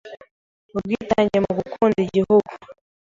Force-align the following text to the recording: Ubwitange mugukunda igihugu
Ubwitange 0.75 1.37
mugukunda 1.45 1.99
igihugu 2.05 2.51